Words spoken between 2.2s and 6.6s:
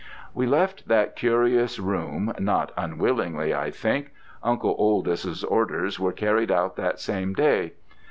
not unwillingly, I think. Uncle Oldys's orders were carried